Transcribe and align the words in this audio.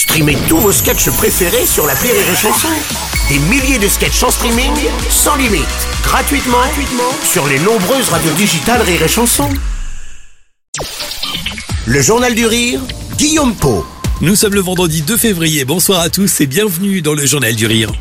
Streamez 0.00 0.38
tous 0.48 0.56
vos 0.56 0.72
sketchs 0.72 1.10
préférés 1.10 1.66
sur 1.66 1.86
la 1.86 1.92
Rire 1.92 2.14
et 2.14 2.34
Chanson. 2.34 2.68
Des 3.28 3.38
milliers 3.38 3.78
de 3.78 3.86
sketchs 3.86 4.22
en 4.22 4.30
streaming, 4.30 4.72
sans 5.10 5.36
limite, 5.36 5.66
gratuitement, 6.02 6.56
gratuitement 6.56 7.12
sur 7.22 7.46
les 7.46 7.58
nombreuses 7.58 8.08
radios 8.08 8.32
digitales 8.32 8.80
Rire 8.80 9.02
et 9.02 9.08
Chanson. 9.08 9.50
Le 11.84 12.00
Journal 12.00 12.34
du 12.34 12.46
Rire, 12.46 12.80
Guillaume 13.18 13.54
Po. 13.54 13.84
Nous 14.22 14.36
sommes 14.36 14.54
le 14.54 14.62
vendredi 14.62 15.02
2 15.02 15.18
février. 15.18 15.66
Bonsoir 15.66 16.00
à 16.00 16.08
tous 16.08 16.40
et 16.40 16.46
bienvenue 16.46 17.02
dans 17.02 17.12
le 17.12 17.26
Journal 17.26 17.54
du 17.54 17.66
Rire. 17.66 17.92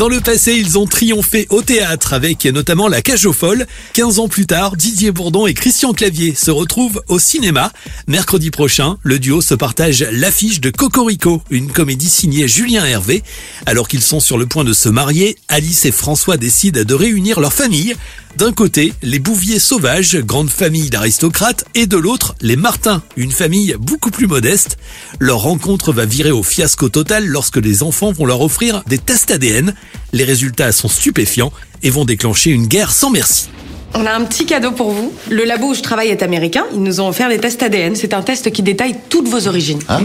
Dans 0.00 0.08
le 0.08 0.22
passé, 0.22 0.54
ils 0.54 0.78
ont 0.78 0.86
triomphé 0.86 1.46
au 1.50 1.60
théâtre 1.60 2.14
avec 2.14 2.46
notamment 2.46 2.88
La 2.88 3.02
Cage 3.02 3.26
aux 3.26 3.34
Folles. 3.34 3.66
15 3.92 4.18
ans 4.18 4.28
plus 4.28 4.46
tard, 4.46 4.78
Didier 4.78 5.10
Bourdon 5.10 5.46
et 5.46 5.52
Christian 5.52 5.92
Clavier 5.92 6.34
se 6.34 6.50
retrouvent 6.50 7.02
au 7.08 7.18
cinéma. 7.18 7.70
Mercredi 8.06 8.50
prochain, 8.50 8.96
le 9.02 9.18
duo 9.18 9.42
se 9.42 9.52
partage 9.52 10.06
l'affiche 10.10 10.62
de 10.62 10.70
Cocorico, 10.70 11.42
une 11.50 11.70
comédie 11.70 12.08
signée 12.08 12.48
Julien 12.48 12.86
Hervé. 12.86 13.22
Alors 13.66 13.88
qu'ils 13.88 14.00
sont 14.00 14.20
sur 14.20 14.38
le 14.38 14.46
point 14.46 14.64
de 14.64 14.72
se 14.72 14.88
marier, 14.88 15.36
Alice 15.48 15.84
et 15.84 15.92
François 15.92 16.38
décident 16.38 16.82
de 16.82 16.94
réunir 16.94 17.38
leur 17.38 17.52
famille. 17.52 17.94
D'un 18.36 18.52
côté, 18.52 18.94
les 19.02 19.18
Bouviers 19.18 19.58
sauvages, 19.58 20.16
grande 20.16 20.50
famille 20.50 20.88
d'aristocrates, 20.88 21.64
et 21.74 21.86
de 21.86 21.96
l'autre, 21.96 22.36
les 22.40 22.56
Martins, 22.56 23.02
une 23.16 23.32
famille 23.32 23.74
beaucoup 23.78 24.10
plus 24.10 24.28
modeste. 24.28 24.78
Leur 25.18 25.40
rencontre 25.40 25.92
va 25.92 26.06
virer 26.06 26.30
au 26.30 26.44
fiasco 26.44 26.88
total 26.88 27.26
lorsque 27.26 27.56
les 27.56 27.82
enfants 27.82 28.12
vont 28.12 28.24
leur 28.24 28.40
offrir 28.40 28.82
des 28.86 28.98
tests 28.98 29.32
ADN. 29.32 29.74
Les 30.12 30.24
résultats 30.24 30.72
sont 30.72 30.88
stupéfiants 30.88 31.52
et 31.82 31.90
vont 31.90 32.04
déclencher 32.04 32.50
une 32.50 32.66
guerre 32.66 32.90
sans 32.92 33.10
merci. 33.10 33.48
On 33.94 34.06
a 34.06 34.12
un 34.12 34.22
petit 34.24 34.46
cadeau 34.46 34.70
pour 34.72 34.90
vous. 34.92 35.12
Le 35.30 35.44
labo 35.44 35.68
où 35.70 35.74
je 35.74 35.82
travaille 35.82 36.08
est 36.08 36.22
américain. 36.22 36.64
Ils 36.72 36.82
nous 36.82 37.00
ont 37.00 37.08
offert 37.08 37.28
des 37.28 37.38
tests 37.38 37.62
ADN. 37.62 37.96
C'est 37.96 38.14
un 38.14 38.22
test 38.22 38.50
qui 38.52 38.62
détaille 38.62 38.94
toutes 39.08 39.28
vos 39.28 39.48
origines. 39.48 39.80
Ah. 39.88 40.00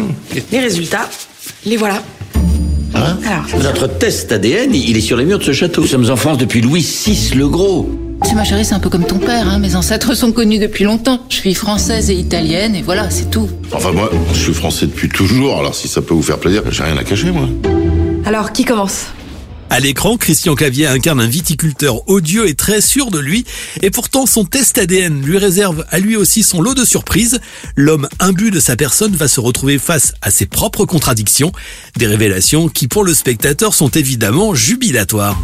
Les 0.52 0.60
résultats, 0.60 1.10
les 1.66 1.78
voilà. 1.78 2.02
Hein 2.96 3.18
Alors, 3.26 3.46
Notre 3.62 3.88
test 3.88 4.32
ADN, 4.32 4.74
il 4.74 4.98
est 4.98 5.02
sur 5.02 5.18
les 5.18 5.26
murs 5.26 5.40
de 5.40 5.44
ce 5.44 5.52
château. 5.54 5.82
Nous 5.82 5.88
sommes 5.88 6.10
en 6.10 6.16
France 6.16 6.38
depuis 6.38 6.62
Louis 6.62 6.82
VI 6.82 7.36
le 7.36 7.48
Gros. 7.48 7.90
Tu 8.24 8.30
sais, 8.30 8.36
ma 8.36 8.44
chérie, 8.46 8.64
c'est 8.64 8.74
un 8.74 8.80
peu 8.80 8.90
comme 8.90 9.06
ton 9.06 9.18
père. 9.20 9.48
Hein. 9.48 9.60
Mes 9.60 9.76
ancêtres 9.76 10.16
sont 10.16 10.32
connus 10.32 10.58
depuis 10.58 10.86
longtemps. 10.86 11.20
Je 11.30 11.36
suis 11.36 11.54
française 11.54 12.10
et 12.10 12.16
italienne, 12.16 12.74
et 12.74 12.82
voilà, 12.82 13.10
c'est 13.10 13.30
tout. 13.30 13.50
Enfin, 13.72 13.92
moi, 13.92 14.10
je 14.34 14.40
suis 14.40 14.54
français 14.54 14.88
depuis 14.88 15.10
toujours, 15.10 15.60
alors 15.60 15.76
si 15.76 15.88
ça 15.88 16.02
peut 16.02 16.14
vous 16.14 16.24
faire 16.24 16.40
plaisir, 16.40 16.64
j'ai 16.72 16.84
rien 16.84 16.98
à 16.98 17.04
cacher, 17.04 17.32
moi. 17.32 17.50
alors 18.26 18.54
qui 18.54 18.64
commence? 18.64 19.08
À 19.70 19.80
l'écran, 19.80 20.16
Christian 20.18 20.56
Clavier 20.56 20.88
incarne 20.88 21.20
un 21.20 21.28
viticulteur 21.28 22.08
odieux 22.08 22.48
et 22.48 22.56
très 22.56 22.82
sûr 22.82 23.10
de 23.12 23.20
lui, 23.20 23.46
et 23.82 23.90
pourtant 23.90 24.26
son 24.26 24.46
test 24.46 24.78
ADN 24.78 25.22
lui 25.22 25.38
réserve 25.38 25.86
à 25.90 26.00
lui 26.00 26.16
aussi 26.16 26.44
son 26.44 26.62
lot 26.62 26.74
de 26.74 26.86
surprises. 26.86 27.40
L'homme 27.76 28.08
imbu 28.20 28.52
de 28.52 28.60
sa 28.60 28.76
personne 28.76 29.16
va 29.16 29.28
se 29.28 29.40
retrouver 29.40 29.80
face 29.80 30.14
à 30.22 30.32
ses 30.32 30.46
propres 30.46 30.86
contradictions, 30.86 31.52
des 31.98 32.08
révélations 32.08 32.70
qui 32.70 32.88
pour 32.88 33.04
le 33.04 33.14
spectateur 33.14 33.74
sont 33.74 33.90
évidemment 33.90 34.54
jubilatoires. 34.54 35.42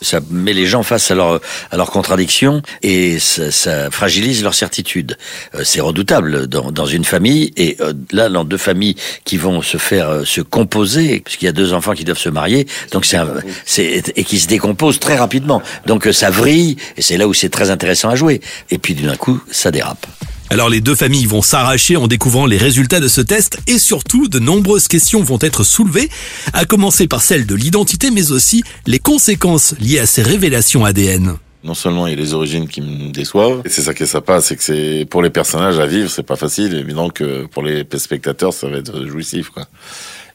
Ça 0.00 0.20
met 0.30 0.52
les 0.52 0.66
gens 0.66 0.82
face 0.82 1.10
à 1.10 1.14
leurs 1.14 1.40
à 1.70 1.76
contradictions 1.86 2.62
et 2.82 3.18
ça, 3.18 3.50
ça 3.50 3.90
fragilise 3.90 4.42
leur 4.42 4.54
certitude. 4.54 5.16
Euh, 5.54 5.62
c'est 5.64 5.80
redoutable 5.80 6.46
dans, 6.46 6.70
dans 6.70 6.86
une 6.86 7.04
famille 7.04 7.52
et 7.56 7.76
euh, 7.80 7.92
là 8.12 8.28
dans 8.28 8.44
deux 8.44 8.58
familles 8.58 8.96
qui 9.24 9.36
vont 9.36 9.62
se 9.62 9.76
faire 9.76 10.08
euh, 10.08 10.24
se 10.24 10.40
composer 10.40 11.20
puisqu'il 11.20 11.46
y 11.46 11.48
a 11.48 11.52
deux 11.52 11.72
enfants 11.72 11.92
qui 11.92 12.04
doivent 12.04 12.18
se 12.18 12.28
marier 12.28 12.66
donc 12.92 13.04
c'est 13.04 13.18
c'est 13.64 14.12
et 14.16 14.24
qui 14.24 14.38
se 14.38 14.48
décomposent 14.48 15.00
très 15.00 15.16
rapidement 15.16 15.62
donc 15.86 16.08
ça 16.12 16.30
vrille 16.30 16.76
et 16.96 17.02
c'est 17.02 17.16
là 17.16 17.26
où 17.28 17.34
c'est 17.34 17.48
très 17.48 17.70
intéressant 17.70 18.08
à 18.10 18.16
jouer 18.16 18.40
et 18.70 18.78
puis 18.78 18.94
d'un 18.94 19.16
coup 19.16 19.40
ça 19.50 19.70
dérape. 19.70 20.06
Alors 20.52 20.68
les 20.68 20.80
deux 20.80 20.96
familles 20.96 21.26
vont 21.26 21.42
s'arracher 21.42 21.96
en 21.96 22.08
découvrant 22.08 22.44
les 22.44 22.56
résultats 22.56 22.98
de 22.98 23.06
ce 23.06 23.20
test 23.20 23.60
et 23.68 23.78
surtout 23.78 24.26
de 24.26 24.40
nombreuses 24.40 24.88
questions 24.88 25.22
vont 25.22 25.38
être 25.40 25.62
soulevées, 25.62 26.10
à 26.52 26.64
commencer 26.64 27.06
par 27.06 27.22
celle 27.22 27.46
de 27.46 27.54
l'identité 27.54 28.10
mais 28.10 28.32
aussi 28.32 28.64
les 28.84 28.98
conséquences 28.98 29.76
liées 29.78 30.00
à 30.00 30.06
ces 30.06 30.22
révélations 30.22 30.84
ADN. 30.84 31.36
Non 31.62 31.74
seulement 31.74 32.08
il 32.08 32.10
y 32.10 32.16
a 32.16 32.16
les 32.16 32.34
origines 32.34 32.66
qui 32.66 32.80
me 32.80 33.12
déçoivent, 33.12 33.62
et 33.64 33.68
c'est 33.68 33.82
ça 33.82 33.94
qui 33.94 34.02
est 34.02 34.06
sympa, 34.06 34.40
c'est 34.40 34.56
que 34.56 34.64
c'est 34.64 35.06
pour 35.08 35.22
les 35.22 35.30
personnages 35.30 35.78
à 35.78 35.86
vivre, 35.86 36.10
c'est 36.10 36.24
pas 36.24 36.36
facile, 36.36 36.74
évidemment 36.74 37.10
que 37.10 37.46
pour 37.46 37.62
les 37.62 37.86
spectateurs, 37.96 38.52
ça 38.52 38.66
va 38.66 38.78
être 38.78 39.06
jouissif, 39.06 39.50
quoi. 39.50 39.66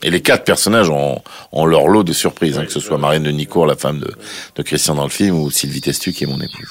Et 0.04 0.12
les 0.12 0.22
quatre 0.22 0.44
personnages 0.44 0.90
ont, 0.90 1.22
leur 1.66 1.88
lot 1.88 2.04
de 2.04 2.14
surprises, 2.14 2.60
hein, 2.60 2.66
que 2.66 2.72
ce 2.72 2.80
soit 2.80 3.00
Marine 3.00 3.24
de 3.24 3.32
Nicourt, 3.32 3.66
la 3.66 3.76
femme 3.76 4.00
de, 4.00 4.14
de 4.56 4.62
Christian 4.62 4.94
dans 4.94 5.04
le 5.04 5.10
film, 5.10 5.36
ou 5.40 5.50
Sylvie 5.50 5.82
Testu, 5.82 6.14
qui 6.14 6.26
est 6.26 6.28
mon 6.28 6.40
épouse. 6.40 6.70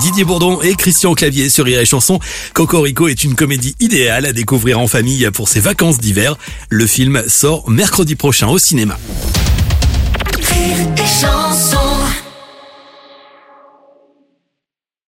Didier 0.00 0.24
Bourdon 0.24 0.60
et 0.60 0.74
Christian 0.74 1.14
Clavier 1.14 1.48
sur 1.48 1.64
Rire 1.64 1.80
et 1.80 1.86
Chanson. 1.86 2.20
Cocorico 2.52 3.08
est 3.08 3.24
une 3.24 3.34
comédie 3.34 3.74
idéale 3.80 4.26
à 4.26 4.32
découvrir 4.32 4.78
en 4.78 4.86
famille 4.86 5.28
pour 5.32 5.48
ses 5.48 5.60
vacances 5.60 5.98
d'hiver. 5.98 6.36
Le 6.68 6.86
film 6.86 7.22
sort 7.28 7.68
mercredi 7.70 8.14
prochain 8.14 8.48
au 8.48 8.58
cinéma. 8.58 8.98